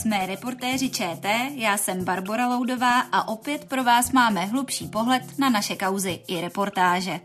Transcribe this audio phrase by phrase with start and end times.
[0.00, 5.50] Jsme reportéři ČT, já jsem Barbara Loudová a opět pro vás máme hlubší pohled na
[5.50, 7.20] naše kauzy i reportáže.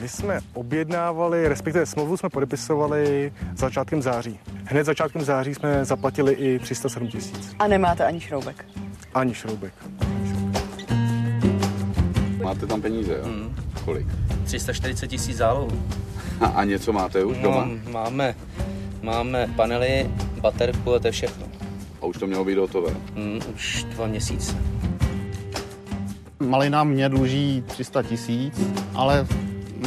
[0.00, 4.38] My jsme objednávali, respektive smlouvu jsme podepisovali začátkem září.
[4.64, 7.54] Hned začátkem září jsme zaplatili i 307 tisíc.
[7.58, 8.64] A nemáte ani šroubek?
[9.14, 9.72] Ani šroubek.
[12.42, 13.26] Máte tam peníze, jo?
[13.26, 13.56] Mm.
[13.84, 14.06] Kolik?
[14.44, 15.82] 340 tisíc zálohu.
[16.40, 17.64] A, a něco máte už doma?
[17.64, 18.34] No, máme,
[19.08, 21.46] máme panely, baterku a to je všechno.
[22.00, 22.90] A už to mělo být hotové.
[23.14, 24.56] Mm, už dva měsíce.
[26.38, 28.54] Malina mě dluží 300 tisíc,
[28.94, 29.26] ale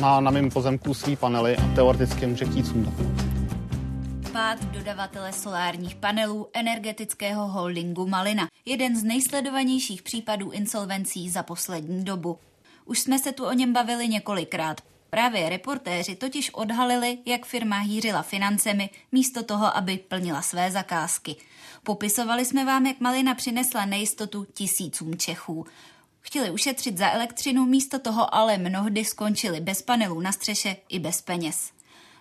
[0.01, 2.93] má na mém pozemku svý panely a teoreticky může chtít sundat.
[4.31, 8.47] Pád dodavatele solárních panelů energetického holdingu Malina.
[8.65, 12.37] Jeden z nejsledovanějších případů insolvencí za poslední dobu.
[12.85, 14.81] Už jsme se tu o něm bavili několikrát.
[15.11, 21.35] Právě reportéři totiž odhalili, jak firma hýřila financemi místo toho, aby plnila své zakázky.
[21.83, 25.65] Popisovali jsme vám, jak Malina přinesla nejistotu tisícům Čechů.
[26.19, 31.21] Chtěli ušetřit za elektřinu, místo toho ale mnohdy skončili bez panelů na střeše i bez
[31.21, 31.71] peněz.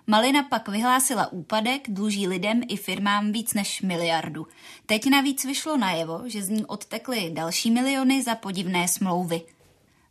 [0.06, 4.46] Malina pak vyhlásila úpadek, dluží lidem i firmám víc než miliardu.
[4.86, 9.42] Teď navíc vyšlo najevo, že z ní odtekly další miliony za podivné smlouvy.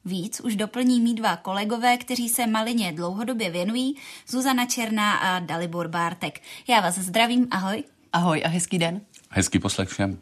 [0.10, 3.96] Víc už doplní mý dva kolegové, kteří se Malině dlouhodobě věnují,
[4.28, 6.42] Zuzana Černá a Dalibor Bártek.
[6.68, 7.84] Já vás zdravím, ahoj.
[8.14, 9.02] Ahoj a hezký den.
[9.30, 10.18] Hezký poslech všem.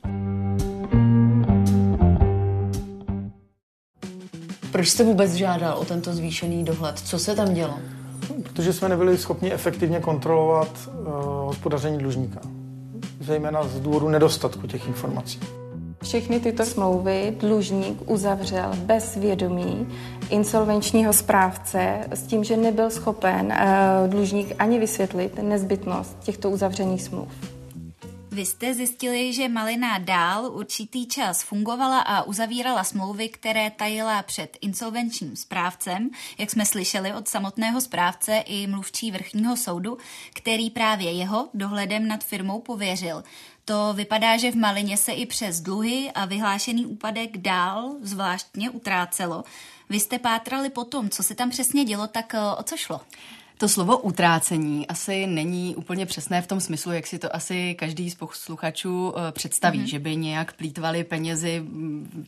[4.72, 7.00] Proč jste vůbec žádal o tento zvýšený dohled?
[7.00, 7.80] Co se tam dělo?
[8.44, 11.06] Protože jsme nebyli schopni efektivně kontrolovat uh,
[11.46, 12.40] hospodaření dlužníka.
[13.20, 15.40] Zejména z důvodu nedostatku těch informací.
[16.08, 19.88] Všechny tyto smlouvy dlužník uzavřel bez vědomí
[20.30, 27.28] insolvenčního správce s tím, že nebyl schopen uh, dlužník ani vysvětlit nezbytnost těchto uzavřených smluv.
[28.31, 34.57] Vy jste zjistili, že Malina dál určitý čas fungovala a uzavírala smlouvy, které tajila před
[34.62, 39.97] insolvenčním správcem, jak jsme slyšeli od samotného správce i mluvčí vrchního soudu,
[40.34, 43.23] který právě jeho dohledem nad firmou pověřil.
[43.67, 49.44] To vypadá, že v Malině se i přes dluhy a vyhlášený úpadek dál zvláštně utrácelo.
[49.89, 53.01] Vy jste pátrali po tom, co se tam přesně dělo, tak o co šlo?
[53.57, 58.09] To slovo utrácení asi není úplně přesné v tom smyslu, jak si to asi každý
[58.09, 59.90] z posluchačů představí, mm-hmm.
[59.90, 61.63] že by nějak plítvali penězi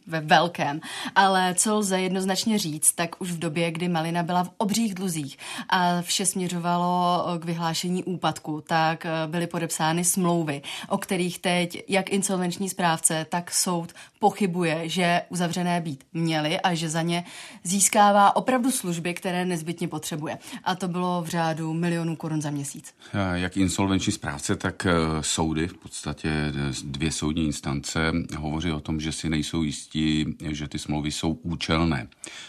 [0.07, 0.81] ve velkém.
[1.16, 5.38] Ale co lze jednoznačně říct, tak už v době, kdy Malina byla v obřích dluzích
[5.69, 12.69] a vše směřovalo k vyhlášení úpadku, tak byly podepsány smlouvy, o kterých teď jak insolvenční
[12.69, 17.23] správce, tak soud pochybuje, že uzavřené být měly a že za ně
[17.63, 20.38] získává opravdu služby, které nezbytně potřebuje.
[20.63, 22.94] A to bylo v řádu milionů korun za měsíc.
[23.34, 24.88] Jak insolvenční správce, tak
[25.22, 26.53] soudy, v podstatě
[26.84, 32.07] dvě soudní instance, hovoří o tom, že si nejsou jistí, že ty smlouvy jsou účelné.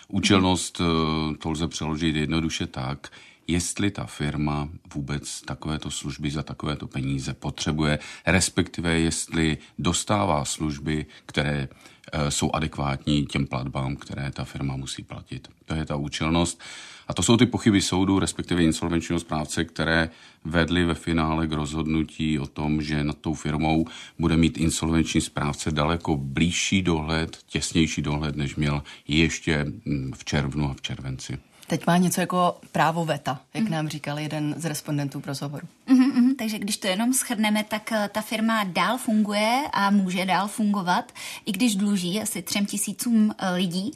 [0.09, 0.81] Účelnost
[1.39, 3.09] to lze přeložit jednoduše tak,
[3.47, 11.69] jestli ta firma vůbec takovéto služby za takovéto peníze potřebuje, respektive jestli dostává služby, které
[12.29, 15.49] jsou adekvátní těm platbám, které ta firma musí platit.
[15.65, 16.61] To je ta účelnost.
[17.11, 20.11] A to jsou ty pochyby soudu, respektive insolvenčního správce, které
[20.45, 23.87] vedly ve finále k rozhodnutí o tom, že nad tou firmou
[24.19, 29.67] bude mít insolvenční správce daleko blížší dohled, těsnější dohled, než měl ještě
[30.15, 31.39] v červnu a v červenci.
[31.71, 35.69] Teď má něco jako právo veta, jak nám říkal jeden z respondentů pro rozhovoru.
[35.87, 40.49] Mm, mm, takže když to jenom schrneme, tak ta firma dál funguje a může dál
[40.49, 41.13] fungovat,
[41.47, 43.93] i když dluží asi třem tisícům lidí,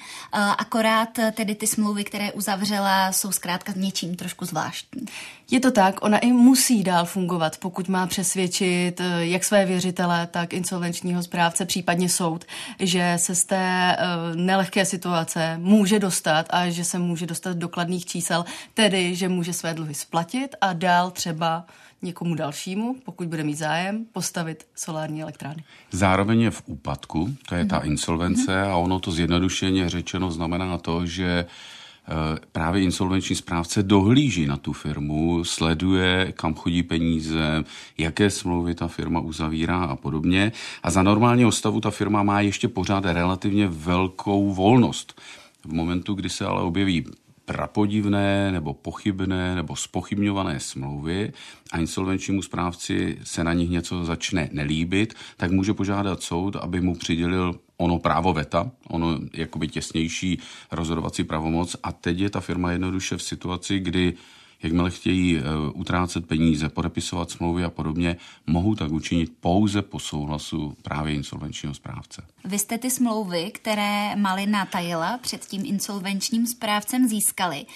[0.58, 5.06] akorát tedy ty smlouvy, které uzavřela, jsou zkrátka něčím trošku zvláštní.
[5.54, 10.52] Je to tak, ona i musí dál fungovat, pokud má přesvědčit jak své věřitele, tak
[10.52, 12.44] insolvenčního správce, případně soud,
[12.78, 13.96] že se z té
[14.34, 19.74] nelehké situace může dostat a že se může dostat dokladných čísel, tedy, že může své
[19.74, 21.66] dluhy splatit a dál třeba
[22.02, 25.64] někomu dalšímu, pokud bude mít zájem, postavit solární elektrárny.
[25.90, 31.06] Zároveň je v úpadku, to je ta insolvence a ono to zjednodušeně řečeno znamená to,
[31.06, 31.46] že
[32.52, 37.64] právě insolvenční správce dohlíží na tu firmu, sleduje, kam chodí peníze,
[37.98, 40.52] jaké smlouvy ta firma uzavírá a podobně.
[40.82, 45.20] A za normálního stavu ta firma má ještě pořád relativně velkou volnost.
[45.64, 47.04] V momentu, kdy se ale objeví
[47.44, 51.32] prapodivné nebo pochybné nebo spochybňované smlouvy
[51.72, 56.94] a insolvenčnímu správci se na nich něco začne nelíbit, tak může požádat soud, aby mu
[56.94, 60.38] přidělil ono právo veta, ono jakoby těsnější
[60.70, 64.14] rozhodovací pravomoc a teď je ta firma jednoduše v situaci, kdy
[64.64, 65.40] jakmile chtějí
[65.74, 68.16] utrácet peníze, podepisovat smlouvy a podobně,
[68.46, 72.22] mohou tak učinit pouze po souhlasu právě insolvenčního správce.
[72.44, 77.66] Vy jste ty smlouvy, které Malina tajila před tím insolvenčním správcem získali.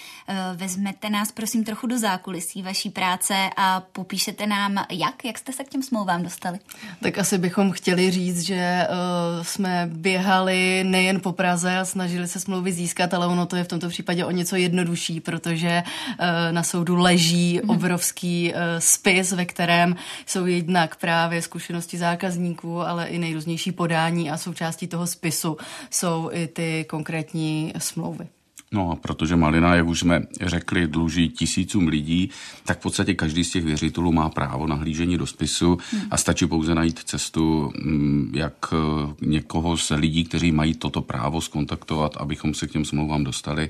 [0.55, 5.63] Vezmete nás prosím trochu do zákulisí vaší práce a popíšete nám, jak, jak jste se
[5.63, 6.59] k těm smlouvám dostali?
[7.01, 12.39] Tak asi bychom chtěli říct, že uh, jsme běhali nejen po Praze a snažili se
[12.39, 16.63] smlouvy získat, ale ono to je v tomto případě o něco jednodušší, protože uh, na
[16.79, 19.95] soudu leží obrovský uh, spis, ve kterém
[20.25, 25.57] jsou jednak právě zkušenosti zákazníků, ale i nejrůznější podání a součástí toho spisu
[25.89, 28.27] jsou i ty konkrétní smlouvy.
[28.73, 32.29] No a protože Malina, jak už jsme řekli, dluží tisícům lidí,
[32.65, 35.77] tak v podstatě každý z těch věřitelů má právo na hlížení do spisu
[36.11, 41.41] a stačí pouze najít cestu, mm, jak eh, někoho z lidí, kteří mají toto právo
[41.41, 43.69] skontaktovat, abychom se k těm smlouvám dostali.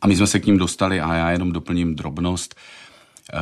[0.00, 2.54] A my jsme se k ním dostali a já jenom doplním drobnost.
[3.32, 3.38] Eh,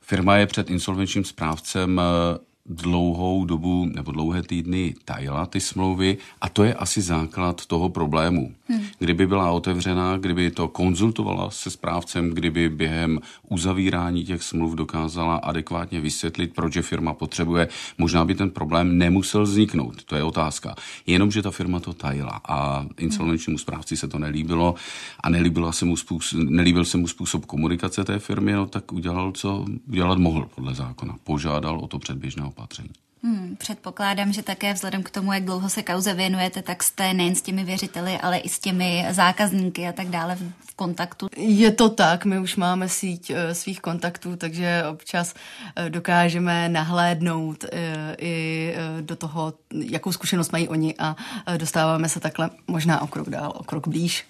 [0.00, 6.48] firma je před insolvenčním správcem eh, dlouhou dobu nebo dlouhé týdny tajila ty smlouvy a
[6.48, 8.54] to je asi základ toho problému.
[8.68, 8.80] Hmm.
[8.98, 16.00] Kdyby byla otevřená, kdyby to konzultovala se správcem, kdyby během uzavírání těch smluv dokázala adekvátně
[16.00, 17.68] vysvětlit, proč je firma potřebuje,
[17.98, 20.04] možná by ten problém nemusel vzniknout.
[20.04, 20.74] To je otázka.
[21.06, 24.74] Jenomže ta firma to tajila a insolvenčnímu správci se to nelíbilo
[25.20, 29.32] a nelíbilo se mu způsob, nelíbil se mu způsob komunikace té firmy, no tak udělal,
[29.32, 31.16] co udělat mohl podle zákona.
[31.24, 32.90] Požádal o to předběžné opatření.
[33.22, 37.34] Hmm, předpokládám, že také vzhledem k tomu, jak dlouho se kauze věnujete, tak jste nejen
[37.34, 41.28] s těmi věřiteli, ale i s těmi zákazníky a tak dále v kontaktu.
[41.36, 47.64] Je to tak, my už máme síť uh, svých kontaktů, takže občas uh, dokážeme nahlédnout
[47.64, 47.70] uh,
[48.18, 51.16] i do toho, jakou zkušenost mají oni a
[51.56, 54.24] dostáváme se takhle možná o krok dál, o krok blíž.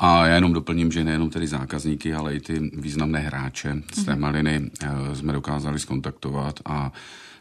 [0.00, 4.12] A já jenom doplním, že nejenom tedy zákazníky, ale i ty významné hráče z té
[4.12, 4.20] mhm.
[4.20, 4.70] maliny
[5.14, 6.92] jsme dokázali skontaktovat a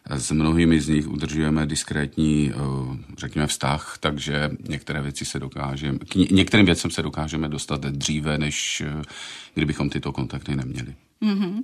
[0.09, 2.57] s mnohými z nich udržujeme diskrétní, eh,
[3.18, 8.81] řekněme, vztah, takže některé věci se dokážeme, k některým věcem se dokážeme dostat dříve, než
[8.81, 9.01] eh,
[9.54, 10.95] kdybychom tyto kontakty neměli.
[11.21, 11.63] Mm-hmm.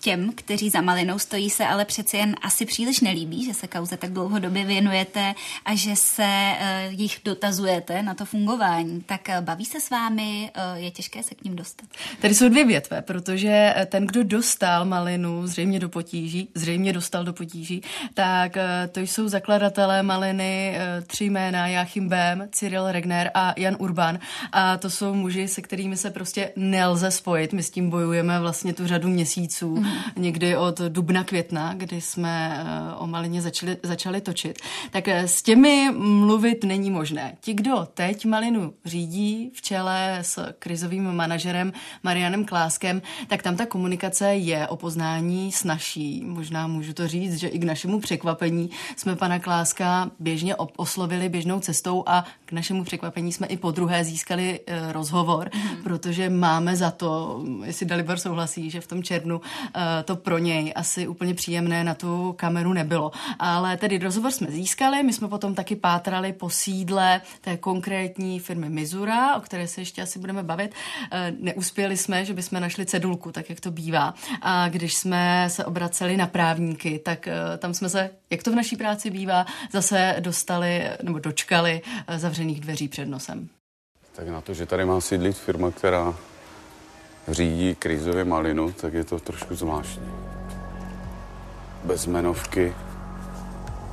[0.00, 3.96] Těm, kteří za malinou stojí, se ale přeci jen asi příliš nelíbí, že se kauze
[3.96, 9.00] tak dlouhodobě věnujete a že se uh, jich dotazujete na to fungování.
[9.00, 11.86] Tak uh, baví se s vámi, uh, je těžké se k ním dostat.
[12.20, 17.32] Tady jsou dvě větve, protože ten, kdo dostal malinu zřejmě do potíží, zřejmě dostal do
[17.32, 17.82] potíží,
[18.14, 18.56] tak
[18.92, 20.76] to jsou zakladatelé maliny,
[21.06, 24.18] tři jména, Joachim Bém, Cyril Regner a Jan Urban.
[24.52, 27.52] A to jsou muži, se kterými se prostě nelze spojit.
[27.52, 29.76] My s tím bojujeme vlastně tu řadu měsíců.
[29.76, 34.58] Mm někdy od dubna, května, kdy jsme eh, o Malině začali, začali točit,
[34.90, 37.36] tak eh, s těmi mluvit není možné.
[37.40, 41.72] Ti, kdo teď Malinu řídí v čele s krizovým manažerem
[42.02, 46.22] Marianem Kláskem, tak tam ta komunikace je o poznání snažší.
[46.26, 51.60] Možná můžu to říct, že i k našemu překvapení jsme pana Kláska běžně oslovili běžnou
[51.60, 55.82] cestou a k našemu překvapení jsme i po druhé získali uh, rozhovor, mm.
[55.82, 59.40] protože máme za to, jestli Dalibor souhlasí, že v tom červnu
[59.74, 63.12] Eh, to pro něj asi úplně příjemné na tu kameru nebylo.
[63.38, 68.68] Ale tedy rozhovor jsme získali, my jsme potom taky pátrali po sídle té konkrétní firmy
[68.68, 70.74] Mizura, o které se ještě asi budeme bavit.
[71.12, 74.14] Eh, neuspěli jsme, že bychom našli cedulku, tak jak to bývá.
[74.42, 78.54] A když jsme se obraceli na právníky, tak eh, tam jsme se, jak to v
[78.54, 81.82] naší práci bývá, zase dostali nebo dočkali
[82.16, 83.48] zavřených dveří před nosem.
[84.12, 86.14] Tak na to, že tady má sídlit firma, která
[87.28, 90.12] řídí krizově malinu, tak je to trošku zvláštní.
[91.84, 92.74] Bez jmenovky,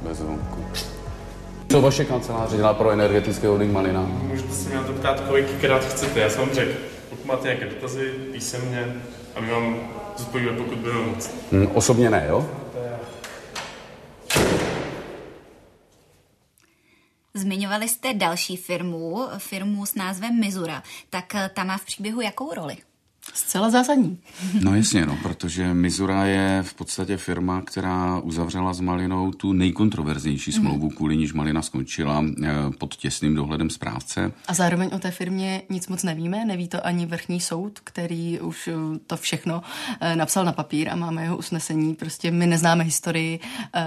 [0.01, 0.65] bez zvonku.
[1.71, 4.01] Co vaše kanceláře dělá pro energetické holding Malina?
[4.01, 6.19] Můžete se mě na to ptát, kolikrát chcete.
[6.19, 6.71] Já jsem vám řekl,
[7.09, 9.01] pokud máte nějaké dotazy, písemně,
[9.35, 9.77] a my vám
[10.17, 11.31] zodpovíme, pokud budeme moc.
[11.51, 12.49] Hmm, osobně ne, jo?
[17.33, 20.83] Zmiňovali jste další firmu, firmu s názvem Mizura.
[21.09, 22.77] Tak ta má v příběhu jakou roli?
[23.33, 24.17] Zcela zásadní.
[24.61, 30.51] No jasně, no, protože Mizura je v podstatě firma, která uzavřela s Malinou tu nejkontroverznější
[30.51, 30.59] mhm.
[30.59, 34.31] smlouvu, kvůli níž Malina skončila eh, pod těsným dohledem správce.
[34.47, 38.67] A zároveň o té firmě nic moc nevíme, neví to ani vrchní soud, který už
[38.67, 38.73] eh,
[39.07, 39.61] to všechno
[40.01, 41.95] eh, napsal na papír a máme jeho usnesení.
[41.95, 43.39] Prostě my neznáme historii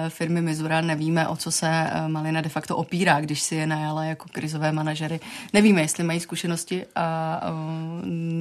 [0.08, 4.26] firmy Mizura, nevíme, o co se Malina de facto opírá, když si je najala jako
[4.32, 5.20] krizové manažery.
[5.52, 7.40] Nevíme, jestli mají zkušenosti a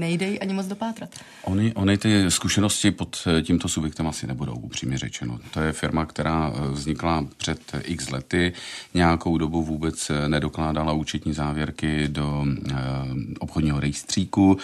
[0.09, 1.09] nejde ani moc dopad pátrat.
[1.43, 5.39] Oni, oni ty zkušenosti pod eh, tímto subjektem asi nebudou, upřímně řečeno.
[5.53, 8.53] To je firma, která eh, vznikla před x lety,
[8.93, 12.45] nějakou dobu vůbec eh, nedokládala účetní závěrky do
[13.39, 14.57] obchodního rejstříku.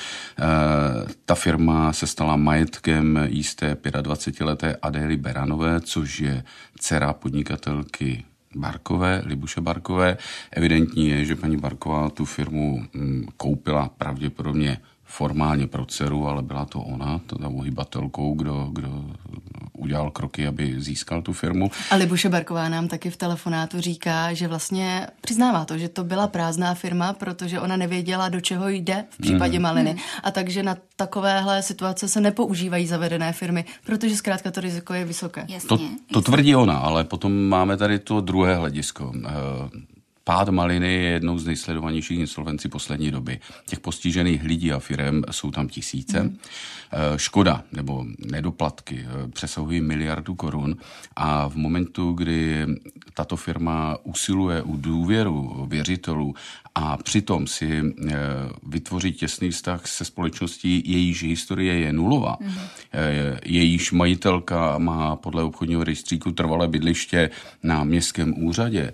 [1.26, 6.44] Ta firma se stala majetkem jisté 25-leté Adély Beranové, což je
[6.80, 8.24] dcera podnikatelky
[8.56, 10.18] Barkové, Libuše Barkové.
[10.52, 16.66] Evidentní je, že paní Barková tu firmu mm, koupila pravděpodobně formálně pro dceru, ale byla
[16.66, 19.06] to ona, ta uhybatelkou, kdo, kdo
[19.78, 21.72] udělal kroky, aby získal tu firmu.
[21.92, 26.28] A Libuše Barková nám taky v telefonátu říká, že vlastně přiznává to, že to byla
[26.28, 29.64] prázdná firma, protože ona nevěděla, do čeho jde v případě mm.
[29.64, 29.94] maliny.
[29.94, 30.00] Mm.
[30.24, 35.46] A takže na takovéhle situace se nepoužívají zavedené firmy, protože zkrátka to riziko je vysoké.
[35.50, 36.22] Jasně, to, to jasně.
[36.22, 39.12] tvrdí ona, ale potom máme tady to druhé hledisko.
[40.28, 43.40] Pád maliny je jednou z nejsledovanějších insolvencí poslední doby.
[43.66, 46.24] Těch postižených lidí a firm jsou tam tisíce.
[46.24, 46.38] Mm.
[47.16, 50.76] Škoda nebo nedoplatky eh, přesahují miliardu korun
[51.16, 52.66] a v momentu, kdy
[53.14, 56.36] tato firma usiluje u důvěru věřitelů
[56.76, 58.16] a přitom si eh,
[58.64, 62.50] vytvoří těsný vztah se společností, jejíž historie je nulová, mm.
[63.46, 67.30] jejíž majitelka má podle obchodního rejstříku trvalé bydliště
[67.64, 68.94] na městském úřadě,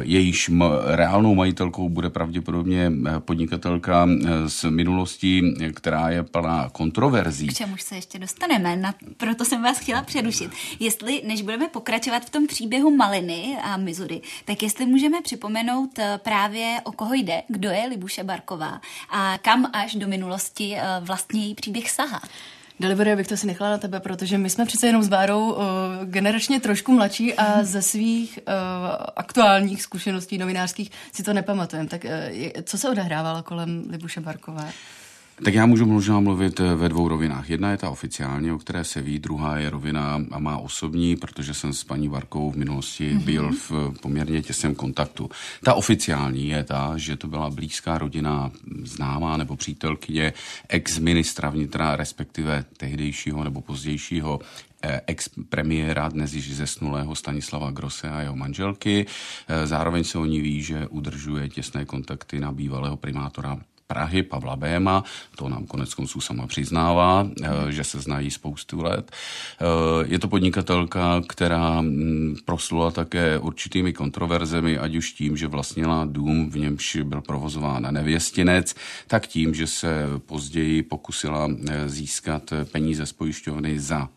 [0.00, 0.50] jejíž
[0.84, 4.08] reálnou majitelkou bude pravděpodobně podnikatelka
[4.46, 7.46] z minulostí, která je plná kontroverzí.
[7.46, 10.50] K čemuž se ještě dostaneme, na, proto jsem vás chtěla přerušit.
[10.80, 16.76] Jestli, než budeme pokračovat v tom příběhu Maliny a Mizury, tak jestli můžeme připomenout právě
[16.84, 18.80] o koho jde, kdo je Libuše Barková
[19.10, 22.20] a kam až do minulosti eh, vlastně její příběh sahá.
[22.80, 25.62] Delivery bych to si nechala na tebe, protože my jsme přece jenom s Bárou uh,
[26.04, 28.52] generačně trošku mladší a ze svých uh,
[29.16, 31.88] aktuálních zkušeností novinářských si to nepamatujeme.
[31.88, 32.10] Tak uh,
[32.62, 34.72] co se odehrávalo kolem Libuše Barkové?
[35.42, 37.50] Tak já můžu možná mluvit eh, ve dvou rovinách.
[37.50, 41.54] Jedna je ta oficiální, o které se ví, druhá je rovina a má osobní, protože
[41.54, 43.24] jsem s paní Varkou v minulosti mm-hmm.
[43.24, 45.30] byl v poměrně těsném kontaktu.
[45.64, 48.50] Ta oficiální je ta, že to byla blízká rodina
[48.82, 50.32] známá nebo přítelkyně
[50.68, 54.40] ex-ministra vnitra, respektive tehdejšího nebo pozdějšího
[54.82, 59.06] eh, ex-premiéra, dnes již zesnulého Stanislava Grosse a jeho manželky.
[59.48, 64.56] Eh, zároveň se o ní ví, že udržuje těsné kontakty na bývalého primátora Prahy, Pavla
[64.56, 65.04] Béma,
[65.36, 69.10] to nám konec konců sama přiznává, eh, že se znají spoustu let.
[69.12, 69.64] Eh,
[70.06, 76.50] je to podnikatelka, která mm, proslula také určitými kontroverzemi, ať už tím, že vlastnila dům,
[76.50, 78.74] v němž byl provozován nevěstinec,
[79.06, 84.08] tak tím, že se později pokusila eh, získat peníze z pojišťovny za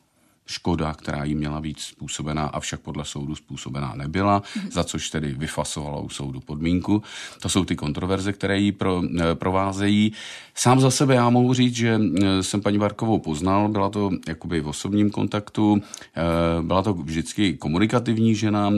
[0.47, 4.71] škoda, která jí měla být způsobená, avšak podle soudu způsobená nebyla, mm-hmm.
[4.71, 7.03] za což tedy vyfasovala u soudu podmínku.
[7.41, 10.13] To jsou ty kontroverze, které ji pro, eh, provázejí.
[10.55, 14.61] Sám za sebe já mohu říct, že eh, jsem paní Barkovou poznal, byla to jakoby
[14.61, 18.71] v osobním kontaktu, eh, byla to vždycky komunikativní žena,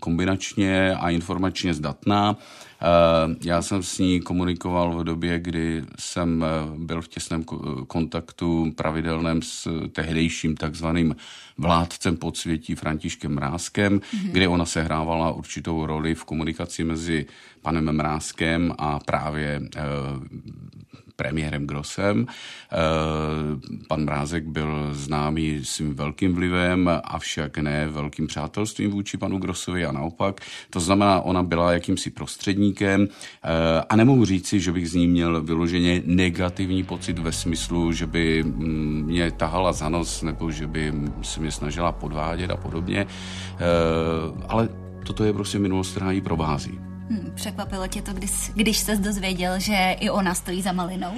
[0.00, 2.36] kombinačně a informačně zdatná.
[2.82, 7.44] Eh, já jsem s ní komunikoval v době, kdy jsem eh, byl v těsném
[7.86, 11.16] kontaktu pravidelném s tehdejším takzvaným
[11.58, 14.30] vládcem podsvětí Františkem Mrázkem, mm-hmm.
[14.30, 17.26] kde ona sehrávala určitou roli v komunikaci mezi
[17.62, 19.80] panem Mrázkem a právě eh,
[21.18, 22.26] premiérem Grossem.
[22.26, 22.76] Eh,
[23.88, 29.92] pan Mrázek byl známý svým velkým vlivem, avšak ne velkým přátelstvím vůči panu Grossovi a
[29.92, 30.40] naopak.
[30.70, 35.42] To znamená, ona byla jakýmsi prostředníkem eh, a nemohu říci, že bych z ní měl
[35.42, 40.92] vyloženě negativní pocit ve smyslu, že by mm, mě tahala za nos nebo že by
[41.22, 43.06] se mě snažila podvádět a podobně.
[43.06, 43.66] Eh,
[44.48, 44.68] ale
[45.06, 46.78] toto je prostě minulost, která ji provází.
[47.10, 51.12] Hmm, překvapilo tě to, když, když se dozvěděl, že i ona stojí za malinou?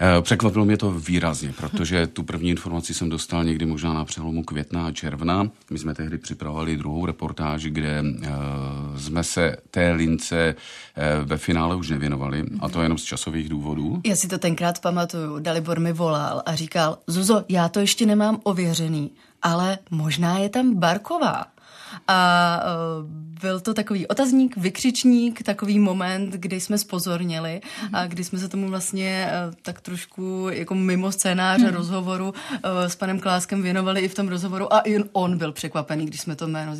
[0.00, 4.42] Eh, překvapilo mě to výrazně, protože tu první informaci jsem dostal někdy možná na přelomu
[4.42, 5.50] května a června.
[5.70, 11.76] My jsme tehdy připravovali druhou reportáž, kde uh, jsme se té lince uh, ve finále
[11.76, 14.00] už nevěnovali, a to jenom z časových důvodů.
[14.06, 15.38] Já si to tenkrát pamatuju.
[15.38, 19.10] Dalibor mi volal a říkal, Zuzo, já to ještě nemám ověřený,
[19.42, 21.44] ale možná je tam Barková.
[22.08, 22.60] A
[23.00, 27.60] uh, byl to takový otazník, vykřičník, takový moment, kdy jsme spozornili
[27.92, 31.74] a kdy jsme se tomu vlastně uh, tak trošku jako mimo scénáře mm-hmm.
[31.74, 32.34] rozhovoru uh,
[32.86, 36.36] s panem Kláskem věnovali i v tom rozhovoru a i on byl překvapený, když jsme
[36.36, 36.72] to jméno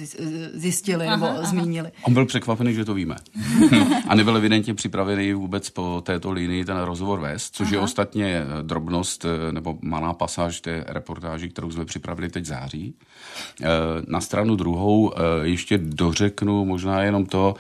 [0.55, 1.45] zjistili aha, nebo aha.
[1.45, 1.91] zmínili.
[2.03, 3.17] On byl překvapený, že to víme.
[4.09, 7.75] a nebyl evidentně připravený vůbec po této linii ten rozhovor vést, což aha.
[7.75, 12.95] je ostatně drobnost nebo malá pasáž té reportáži, kterou jsme připravili teď září.
[14.09, 17.55] Na stranu druhou Eh, ještě dořeknu možná jenom to,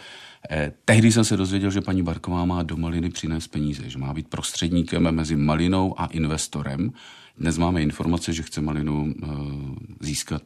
[0.50, 4.14] eh, Tehdy jsem se dozvěděl, že paní Barková má do maliny přinést peníze, že má
[4.14, 6.92] být prostředníkem mezi malinou a investorem.
[7.38, 9.26] Dnes máme informace, že chce malinu eh,
[10.00, 10.42] získat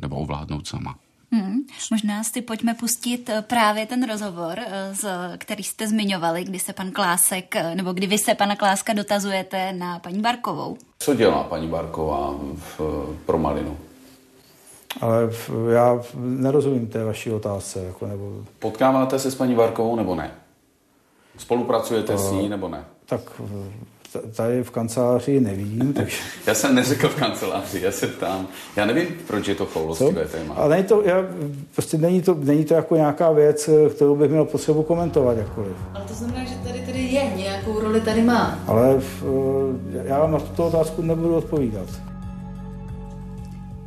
[0.00, 0.94] nebo ovládnout sama.
[1.32, 1.60] Hmm,
[1.90, 6.90] možná si pojďme pustit právě ten rozhovor, eh, z, který jste zmiňovali, kdy se pan
[6.90, 10.76] Klásek, nebo kdy vy se pana Kláska dotazujete na paní Barkovou.
[10.98, 12.80] Co dělá paní Barková v,
[13.26, 13.76] pro Malinu?
[15.00, 17.84] Ale v, já nerozumím té vaší otázce.
[17.84, 18.32] Jako, nebo...
[18.58, 20.30] Potkáváte se s paní Barkovou nebo ne?
[21.38, 22.18] Spolupracujete to...
[22.18, 22.84] s ní nebo ne?
[23.06, 23.20] Tak
[24.36, 25.92] tady v kanceláři nevím.
[25.96, 26.16] Takže...
[26.46, 28.46] já jsem neřekl v kanceláři, já se ptám.
[28.76, 30.54] Já nevím, proč je to choulostivé téma.
[30.54, 31.24] Ale není to, já,
[31.74, 35.76] prostě není to, není to jako nějaká věc, kterou bych měl potřebu komentovat jakkoliv.
[35.94, 38.58] Ale to znamená, že tady, tady je, nějakou roli tady má.
[38.66, 39.22] Ale v,
[40.04, 41.88] já vám na tuto otázku nebudu odpovídat.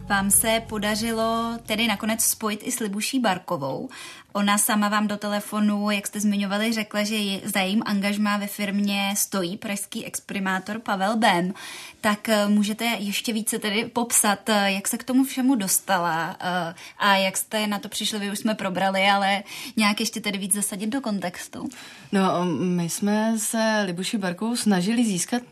[0.10, 3.89] Vám se podařilo tedy nakonec spojit i s Libuší Barkovou.
[4.34, 9.14] Ona sama vám do telefonu, jak jste zmiňovali, řekla, že za jejím angažmá ve firmě
[9.18, 11.54] stojí pražský exprimátor Pavel Bem.
[12.02, 16.74] Tak eh, můžete ještě více tedy popsat, eh, jak se k tomu všemu dostala eh,
[17.00, 19.44] a jak jste na to přišli, vy už jsme probrali, ale
[19.78, 21.70] nějak ještě tedy víc zasadit do kontextu.
[22.12, 25.44] No, my jsme se Libuši Barkou snažili získat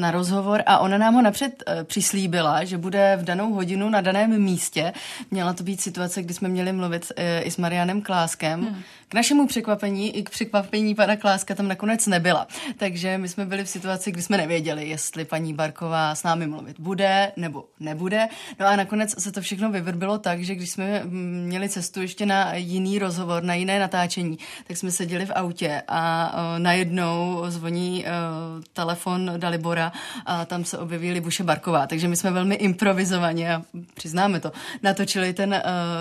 [0.00, 4.42] na rozhovor a ona nám ho napřed přislíbila, že bude v danou hodinu na daném
[4.42, 4.92] místě.
[5.30, 7.12] Měla to být situace, kdy jsme měli mluvit
[7.42, 8.60] i s Marianem Klá Kláskem.
[8.60, 8.84] Hmm.
[9.12, 12.46] K našemu překvapení i k překvapení pana Kláska tam nakonec nebyla.
[12.76, 16.80] Takže my jsme byli v situaci, kdy jsme nevěděli, jestli paní Barková s námi mluvit
[16.80, 18.28] bude nebo nebude.
[18.60, 21.02] No a nakonec se to všechno vyvrbilo tak, že když jsme
[21.44, 26.32] měli cestu ještě na jiný rozhovor, na jiné natáčení, tak jsme seděli v autě a
[26.34, 29.92] uh, najednou zvoní uh, telefon Dalibora
[30.26, 31.86] a tam se objeví Libuše Barková.
[31.86, 33.62] Takže my jsme velmi improvizovaně, a
[33.94, 34.52] přiznáme to,
[34.82, 35.60] natočili ten uh,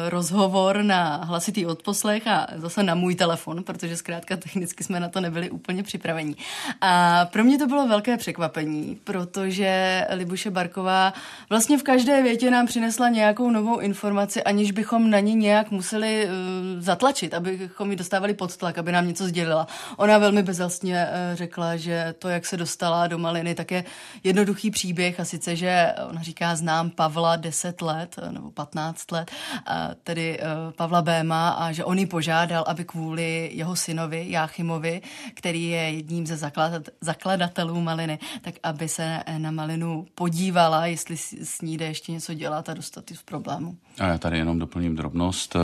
[0.09, 5.09] rozhovor na hlasitý odposlech poslech a zase na můj telefon, protože zkrátka technicky jsme na
[5.09, 6.35] to nebyli úplně připraveni.
[6.81, 11.13] A pro mě to bylo velké překvapení, protože Libuše Barková
[11.49, 16.25] vlastně v každé větě nám přinesla nějakou novou informaci, aniž bychom na ní nějak museli
[16.25, 16.31] uh,
[16.79, 19.67] zatlačit, abychom ji dostávali pod tlak, aby nám něco sdělila.
[19.97, 23.83] Ona velmi bezalstně uh, řekla, že to, jak se dostala do Maliny, tak je
[24.23, 29.31] jednoduchý příběh a sice, že ona říká, znám Pavla 10 let nebo 15 let,
[29.65, 35.01] a tedy uh, Pavla Béma a že on ji požádal, aby kvůli jeho synovi Jáchymovi,
[35.33, 41.61] který je jedním ze zakladat, zakladatelů Maliny, tak aby se na Malinu podívala, jestli s
[41.61, 43.77] ní jde ještě něco dělat a dostat z problému.
[43.99, 45.55] A já tady jenom doplním drobnost.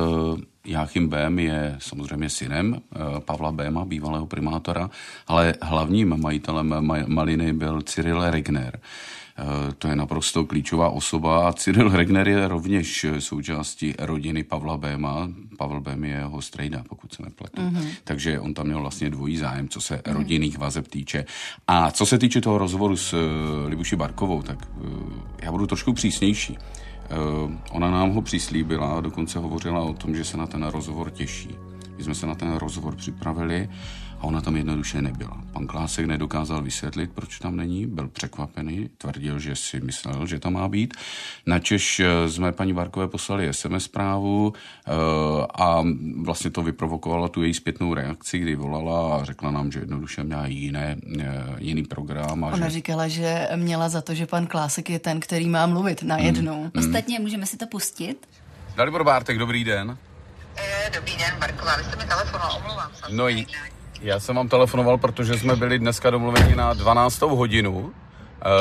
[0.66, 4.90] Jáchym Bém je samozřejmě synem eh, Pavla Béma, bývalého primátora,
[5.28, 6.76] ale hlavním majitelem
[7.08, 8.80] Maliny byl Cyril Regner.
[9.40, 15.30] Eh, to je naprosto klíčová osoba a Cyril Regner je rovněž součástí rodiny Pavla Béma.
[15.58, 17.62] Pavel Bém je jeho strejda, pokud se nepletu.
[17.62, 17.88] Mm-hmm.
[18.04, 20.14] Takže on tam měl vlastně dvojí zájem, co se mm-hmm.
[20.14, 21.26] rodinných vazeb týče.
[21.68, 23.20] A co se týče toho rozhovoru s uh,
[23.68, 24.68] Libuši Barkovou, tak
[25.42, 26.58] já budu trošku přísnější.
[27.72, 31.56] Ona nám ho přislíbila, dokonce hovořila o tom, že se na ten rozhovor těší.
[31.98, 33.70] My jsme se na ten rozhovor připravili
[34.20, 35.38] a ona tam jednoduše nebyla.
[35.54, 40.54] Pan Klásek nedokázal vysvětlit, proč tam není, byl překvapený, tvrdil, že si myslel, že tam
[40.54, 40.94] má být.
[41.46, 44.92] Načež eh, jsme paní Barkové poslali SMS zprávu eh,
[45.56, 45.84] a
[46.22, 50.46] vlastně to vyprovokovalo tu její zpětnou reakci, kdy volala a řekla nám, že jednoduše měla
[50.46, 52.44] jiné, eh, jiný program.
[52.44, 52.74] A Ona že...
[52.74, 56.62] říkala, že měla za to, že pan Klásek je ten, který má mluvit na jednu.
[56.62, 56.72] Hmm.
[56.78, 58.28] Ostatně můžeme si to pustit.
[58.76, 59.98] Dalibor Bártek, dobrý den.
[60.94, 63.06] Dobrý den, Barková, vy jste mi telefonoval, omlouvám se.
[63.10, 63.28] No,
[64.02, 67.22] já jsem vám telefonoval, protože jsme byli dneska domluveni na 12.
[67.22, 67.94] hodinu.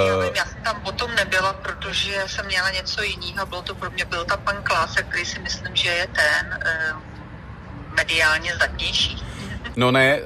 [0.09, 3.46] Já, vím, já jsem tam potom nebyla, protože jsem měla něco jiného.
[3.46, 6.59] Bylo to pro mě, byl tam pan Klásek, který si myslím, že je ten
[6.94, 7.01] uh,
[7.96, 9.22] mediálně zdatnější.
[9.79, 10.20] No ne,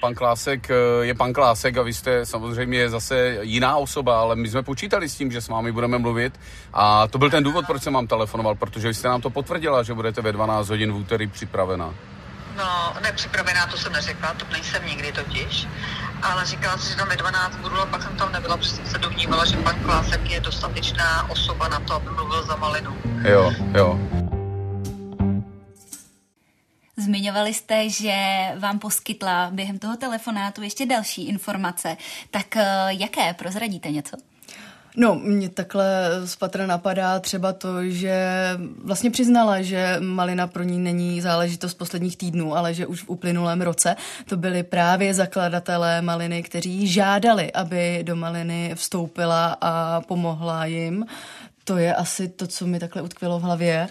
[0.00, 0.68] pan Klásek
[1.02, 5.16] je pan Klásek a vy jste samozřejmě zase jiná osoba, ale my jsme počítali s
[5.16, 6.40] tím, že s vámi budeme mluvit
[6.72, 9.82] a to byl ten důvod, proč jsem vám telefonoval, protože vy jste nám to potvrdila,
[9.82, 11.94] že budete ve 12 hodin v úterý připravena.
[12.58, 15.66] No, nepřipravená, to jsem neřekla, to nejsem nikdy totiž.
[16.22, 18.86] Ale říkala si, že tam ve 12 budu a pak jsem tam nebyla, protože jsem
[18.86, 22.98] se domnívala, že pan Klásek je dostatečná osoba na to, aby mluvil za malinu.
[23.28, 23.98] Jo, jo.
[26.96, 28.14] Zmiňovali jste, že
[28.58, 31.96] vám poskytla během toho telefonátu ještě další informace.
[32.30, 33.34] Tak eh, jaké?
[33.34, 34.16] Prozradíte něco?
[35.00, 35.86] No, mě takhle
[36.24, 38.18] z patra napadá třeba to, že
[38.84, 43.62] vlastně přiznala, že malina pro ní není záležitost posledních týdnů, ale že už v uplynulém
[43.62, 43.96] roce
[44.28, 51.06] to byli právě zakladatelé maliny, kteří žádali, aby do maliny vstoupila a pomohla jim.
[51.64, 53.88] To je asi to, co mi takhle utkvělo v hlavě.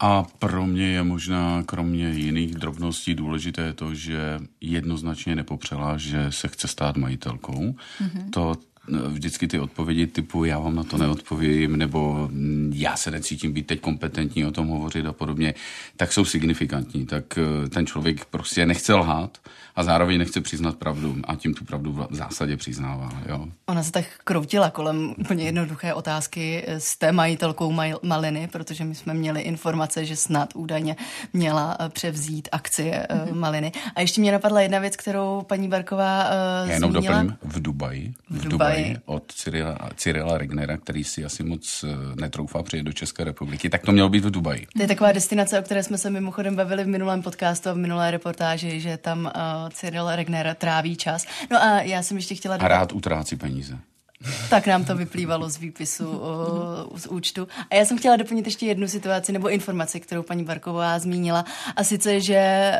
[0.00, 6.48] A pro mě je možná, kromě jiných drobností, důležité to, že jednoznačně nepopřela, že se
[6.48, 7.60] chce stát majitelkou.
[7.60, 8.30] Mm-hmm.
[8.30, 8.54] To
[8.88, 13.66] vždycky ty odpovědi typu já vám na to neodpovím, nebo mm, já se necítím být
[13.66, 15.54] teď kompetentní o tom hovořit a podobně,
[15.96, 17.06] tak jsou signifikantní.
[17.06, 19.38] Tak eh, ten člověk prostě nechce lhát
[19.76, 23.10] a zároveň nechce přiznat pravdu a tím tu pravdu v zásadě přiznává.
[23.28, 23.46] Jo.
[23.66, 29.14] Ona se tak kroutila kolem úplně jednoduché otázky s té majitelkou Maliny, protože my jsme
[29.14, 30.96] měli informace, že snad údajně
[31.32, 33.34] měla eh, převzít akcie mm-hmm.
[33.34, 33.72] Maliny.
[33.94, 37.22] A ještě mě napadla jedna věc, kterou paní Barková uh, Já jenom zmínila.
[37.22, 41.84] doplním, v Dubaji, v, v Dubaji, Dubaji od Cyrila, Cyrila Regnera, který si asi moc
[42.14, 44.66] netroufá přijet do České republiky, tak to mělo být v Dubaji.
[44.76, 47.76] To je taková destinace, o které jsme se mimochodem bavili v minulém podcastu a v
[47.76, 51.26] minulé reportáži, že tam uh, Cyril Regner tráví čas.
[51.50, 52.56] No a já jsem ještě chtěla...
[52.56, 53.78] A rád utrácí peníze.
[54.50, 56.20] Tak nám to vyplývalo z výpisu
[56.94, 57.48] z účtu.
[57.70, 61.44] A já jsem chtěla doplnit ještě jednu situaci nebo informaci, kterou paní Barková zmínila.
[61.76, 62.72] A sice, že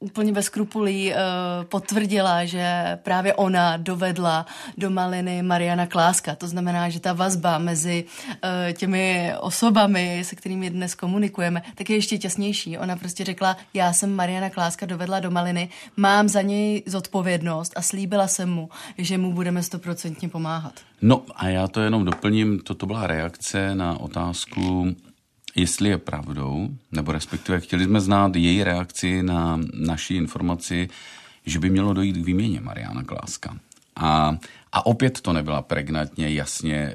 [0.00, 1.16] úplně bez skrupulí uh,
[1.64, 4.46] potvrdila, že právě ona dovedla
[4.78, 6.34] do maliny Mariana Kláska.
[6.34, 11.96] To znamená, že ta vazba mezi uh, těmi osobami, se kterými dnes komunikujeme, tak je
[11.96, 12.78] ještě těsnější.
[12.78, 17.82] Ona prostě řekla, já jsem Mariana Kláska dovedla do maliny, mám za něj zodpovědnost a
[17.82, 20.91] slíbila jsem mu, že mu budeme stoprocentně pomáhat.
[21.02, 24.94] No a já to jenom doplním, toto byla reakce na otázku
[25.54, 30.88] jestli je pravdou, nebo respektive chtěli jsme znát její reakci na naší informaci,
[31.46, 33.56] že by mělo dojít k výměně Mariana Kláska.
[33.96, 34.36] A
[34.72, 36.94] a opět to nebyla pregnantně jasně e,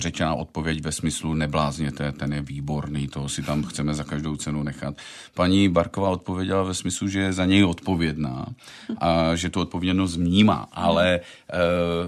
[0.00, 4.62] řečená odpověď ve smyslu neblázněte, ten je výborný, toho si tam chceme za každou cenu
[4.62, 4.94] nechat.
[5.34, 8.46] Paní Barková odpověděla ve smyslu, že je za něj odpovědná
[8.98, 11.20] a že tu odpovědnost vnímá, ale e,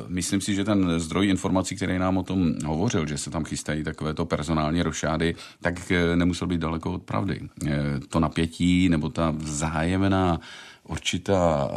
[0.09, 3.85] myslím si, že ten zdroj informací, který nám o tom hovořil, že se tam chystají
[3.85, 7.40] takovéto personální rošády, tak e, nemusel být daleko od pravdy.
[7.66, 7.70] E,
[8.09, 10.40] to napětí nebo ta vzájemná
[10.88, 11.70] určitá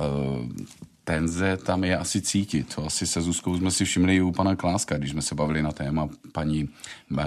[1.08, 2.76] tenze tam je asi cítit.
[2.76, 5.64] To asi se Zuzkou jsme si všimli i u pana Kláska, když jsme se bavili
[5.64, 6.70] na téma paní
[7.18, 7.24] eh,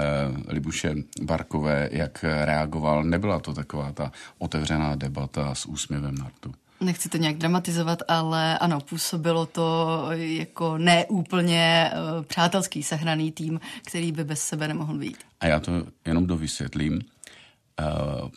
[0.48, 3.04] Libuše Barkové, jak reagoval.
[3.04, 6.52] Nebyla to taková ta otevřená debata s úsměvem na rtu.
[6.80, 14.12] Nechci to nějak dramatizovat, ale ano, působilo to jako neúplně uh, přátelský sehraný tým, který
[14.12, 15.16] by bez sebe nemohl být.
[15.40, 15.72] A já to
[16.06, 17.00] jenom dovysvětlím.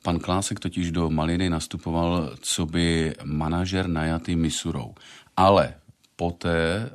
[0.03, 4.95] Pan Klásek totiž do Maliny nastupoval co by manažer najatý Misurou.
[5.37, 5.73] Ale
[6.23, 6.89] poté e,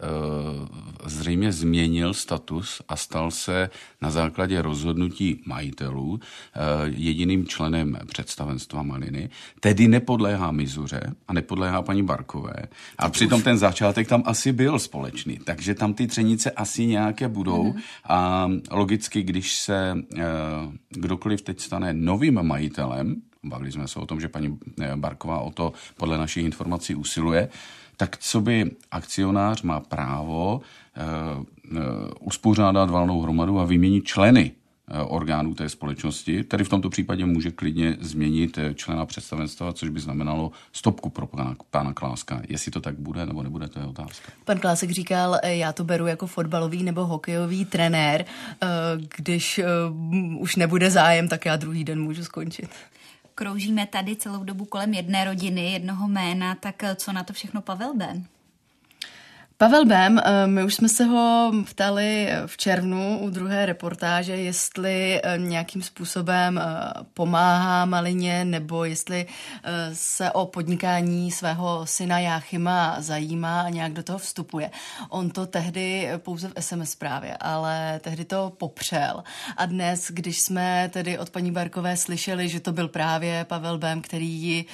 [1.04, 6.60] zřejmě změnil status a stal se na základě rozhodnutí majitelů e,
[6.96, 9.28] jediným členem představenstva Maliny,
[9.60, 12.72] tedy nepodléhá Mizuře a nepodléhá paní Barkové.
[12.98, 13.44] A přitom už...
[13.44, 17.82] ten začátek tam asi byl společný, takže tam ty třenice asi nějaké budou mm-hmm.
[18.08, 20.24] a logicky, když se e,
[20.90, 24.58] kdokoliv teď stane novým majitelem, bavili jsme se o tom, že paní
[24.96, 27.48] Barková o to podle našich informací usiluje,
[27.98, 31.04] tak co by akcionář má právo e, e,
[32.20, 34.52] uspořádat valnou hromadu a vyměnit členy
[34.88, 40.00] eh, orgánů té společnosti, tedy v tomto případě může klidně změnit člena představenstva, což by
[40.00, 42.42] znamenalo stopku pro pana, pana Kláska.
[42.48, 44.32] Jestli to tak bude nebo nebude, to je otázka.
[44.44, 48.24] Pan Klásek říkal, já to beru jako fotbalový nebo hokejový trenér,
[49.16, 49.60] když
[50.38, 52.70] už nebude zájem, tak já druhý den můžu skončit
[53.38, 57.62] kroužíme tady celou dobu kolem jedné rodiny, jednoho jména, tak eh, co na to všechno
[57.62, 58.24] Pavel Ben?
[59.60, 65.20] Pavel Bem, eh, my už jsme se ho ptali v červnu u druhé reportáže, jestli
[65.22, 66.64] eh, nějakým způsobem eh,
[67.14, 69.26] pomáhá Malině nebo jestli
[69.92, 74.70] se o podnikání svého syna Jáchyma zajímá a nějak do toho vstupuje.
[75.08, 79.24] On to tehdy pouze v SMS zprávě, ale tehdy to popřel.
[79.56, 84.02] A dnes, když jsme tedy od paní Barkové slyšeli, že to byl právě Pavel Bem,
[84.02, 84.64] který ji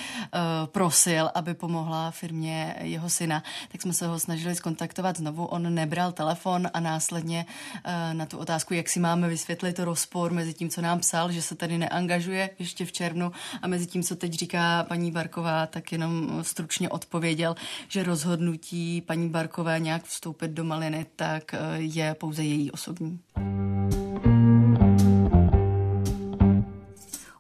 [0.67, 3.43] prosil, aby pomohla firmě jeho syna,
[3.73, 8.27] tak jsme se ho snažili zkontaktovat kontaktovat znovu, on nebral telefon a následně uh, na
[8.27, 11.79] tu otázku, jak si máme vysvětlit rozpor mezi tím, co nám psal, že se tady
[11.79, 13.33] neangažuje ještě v červnu
[13.63, 17.55] a mezi tím, co teď říká paní Barková, tak jenom stručně odpověděl,
[17.89, 23.21] že rozhodnutí paní Barkové nějak vstoupit do Maliny, tak uh, je pouze její osobní.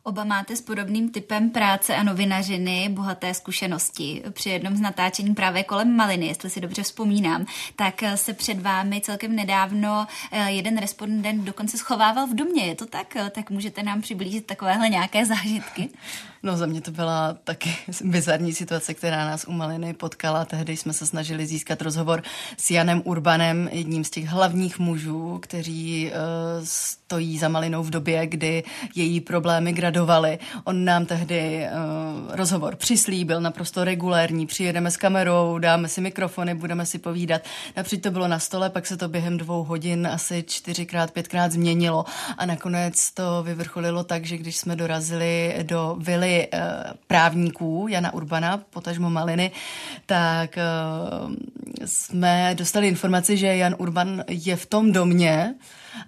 [0.06, 4.22] Oba máte s podobným typem práce a novinařiny bohaté zkušenosti.
[4.30, 9.00] Při jednom z natáčení právě kolem Maliny, jestli si dobře vzpomínám, tak se před vámi
[9.00, 12.66] celkem nedávno eh, jeden respondent dokonce schovával v domě.
[12.66, 13.16] Je to tak?
[13.30, 15.88] Tak můžete nám přiblížit takovéhle nějaké zážitky?
[16.44, 20.44] No za mě to byla taky bizarní situace, která nás u Maliny potkala.
[20.44, 22.22] Tehdy jsme se snažili získat rozhovor
[22.56, 28.26] s Janem Urbanem, jedním z těch hlavních mužů, kteří uh, stojí za Malinou v době,
[28.26, 30.38] kdy její problémy gradovaly.
[30.64, 36.86] On nám tehdy uh, rozhovor přislíbil, naprosto regulérní, přijedeme s kamerou, dáme si mikrofony, budeme
[36.86, 37.42] si povídat.
[37.76, 42.04] Například to bylo na stole, pak se to během dvou hodin asi čtyřikrát, pětkrát změnilo
[42.38, 46.58] a nakonec to vyvrcholilo tak, že když jsme dorazili do vily uh,
[47.06, 49.50] právníků Jana Urbana, potažmo Maliny,
[50.06, 51.34] tak uh,
[51.84, 55.54] jsme dostali informaci, že Jan Urban je v tom domě,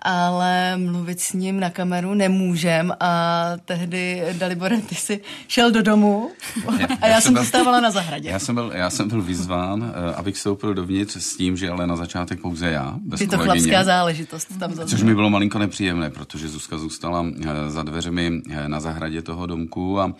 [0.02, 6.30] ale mluvit s ním na kameru nemůžem a tehdy Dalibor, ty jsi šel do domu
[6.78, 8.28] já, a já, já jsem byl, stávala na zahradě.
[8.28, 11.86] Já jsem byl, já jsem byl vyzván, eh, abych vstoupil dovnitř s tím, že ale
[11.86, 14.86] na začátek pouze já, bez Je to kolegyně, chlapská záležitost tam zazněla.
[14.88, 19.46] Což mi bylo malinko nepříjemné, protože Zuzka zůstala eh, za dveřmi eh, na zahradě toho
[19.46, 20.12] domku a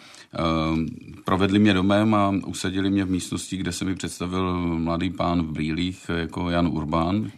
[1.25, 5.51] provedli mě domem a usadili mě v místnosti, kde se mi představil mladý pán v
[5.51, 7.31] brýlích jako Jan Urbán,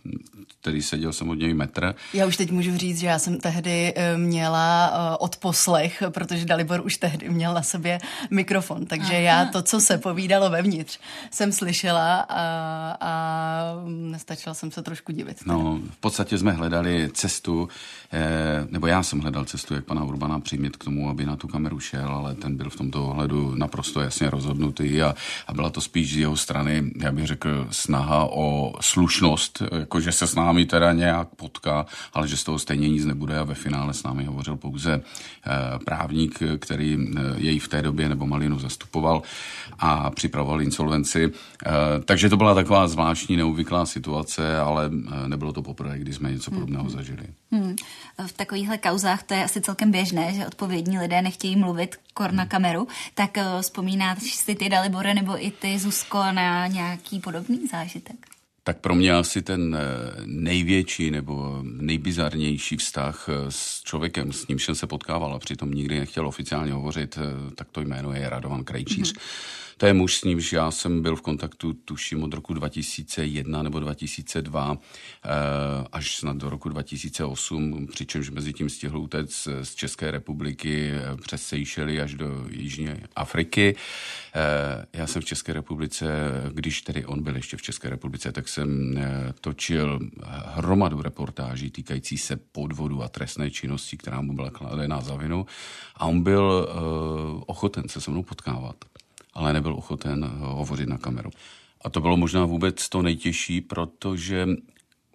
[0.61, 1.95] který seděl jsem od něj metr.
[2.15, 6.81] Já už teď můžu říct, že já jsem tehdy eh, měla eh, odposlech, protože Dalibor
[6.85, 7.99] už tehdy měl na sobě
[8.31, 9.21] mikrofon, takže Aha.
[9.21, 10.99] já to, co se povídalo vevnitř,
[11.31, 12.43] jsem slyšela a,
[13.01, 15.37] a nestačila jsem se trošku divit.
[15.47, 17.69] No, v podstatě jsme hledali cestu,
[18.13, 21.49] eh, nebo já jsem hledal cestu, jak pana Urbana přijmět k tomu, aby na tu
[21.49, 25.15] kameru šel, ale ten byl v tomto ohledu naprosto jasně rozhodnutý a,
[25.47, 30.27] a byla to spíš z jeho strany, já bych řekl, snaha o slušnost, jakože se
[30.27, 33.95] s námi teda nějak potká, ale že z toho stejně nic nebude a ve finále
[33.95, 39.23] s námi hovořil pouze eh, právník, který eh, jej v té době nebo Malinu zastupoval
[39.79, 41.29] a připravoval insolvenci.
[41.29, 41.71] Eh,
[42.05, 44.91] takže to byla taková zvláštní, neobvyklá situace, ale
[45.27, 46.93] nebylo to poprvé, kdy jsme něco podobného hmm.
[46.93, 47.27] zažili.
[47.53, 47.77] Hmm.
[48.27, 52.47] V takovýchhle kauzách to je asi celkem běžné, že odpovědní lidé nechtějí mluvit kor na
[52.47, 52.89] kameru.
[53.15, 58.38] Tak vzpomínáš si ty Dalibore nebo i ty Zuzko na nějaký podobný zážitek?
[58.69, 59.81] Tak pro mě asi ten eh,
[60.27, 65.99] největší nebo nejbizarnější vztah eh, s člověkem, s ním jsem se potkával a přitom nikdy
[65.99, 69.13] nechtěl oficiálně hovořit, eh, tak to jméno je Radovan Krejčíř.
[69.13, 69.59] Mm-hmm.
[69.79, 73.81] To je muž, s nímž já jsem byl v kontaktu, tuším, od roku 2001 nebo
[73.81, 75.29] 2002 eh,
[75.93, 82.01] až snad do roku 2008, přičemž mezi tím stihl utec z České republiky přes Seychely
[82.01, 83.77] až do Jižní Afriky.
[84.93, 86.07] Já jsem v České republice,
[86.53, 88.99] když tedy on byl ještě v České republice, tak jsem
[89.41, 89.99] točil
[90.55, 95.47] hromadu reportáží týkající se podvodu a trestné činnosti, která mu byla kladená za vinu
[95.97, 96.69] a on byl
[97.47, 98.77] ochoten se se mnou potkávat
[99.39, 101.31] ale nebyl ochoten eh, hovořit na kameru.
[101.85, 104.49] A to bylo možná vůbec to nejtěžší, protože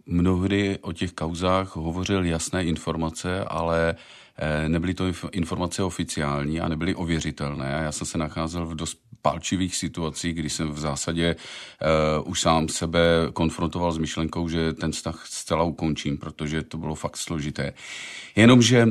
[0.05, 3.95] mnohdy o těch kauzách hovořil jasné informace, ale
[4.37, 7.81] eh, nebyly to informace oficiální a nebyly ověřitelné.
[7.83, 12.69] Já jsem se nacházel v dost palčivých situacích, kdy jsem v zásadě uh, už sám
[12.69, 12.99] sebe
[13.33, 17.73] konfrontoval s myšlenkou, že ten vztah zcela ukončím, protože to bylo fakt složité.
[18.35, 18.87] Jenomže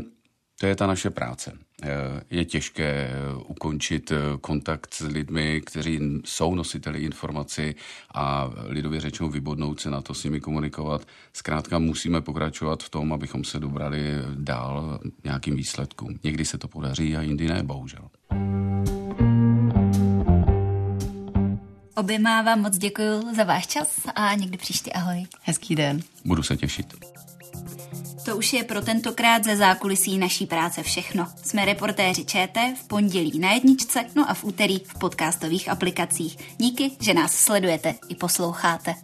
[0.62, 1.52] to je ta naše práce.
[1.82, 7.74] Eh, je těžké eh, ukončit kontakt s lidmi, kteří jsou nositeli informací
[8.14, 11.06] a lidově řečou vybodnout se na to s nimi komunikovat.
[11.32, 14.00] Zkrátka musíme pokračovat v tom, abychom se dobrali
[14.34, 16.18] dál nějakým výsledkům.
[16.24, 18.08] Někdy se to podaří a jindy ne, bohužel.
[21.96, 25.26] Oběma vám moc děkuji za váš čas a někdy příště ahoj.
[25.42, 26.00] Hezký den.
[26.24, 26.86] Budu se těšit.
[28.24, 31.26] To už je pro tentokrát ze zákulisí naší práce všechno.
[31.42, 36.36] Jsme reportéři ČT v pondělí na jedničce, no a v úterý v podcastových aplikacích.
[36.58, 38.94] Díky, že nás sledujete i posloucháte.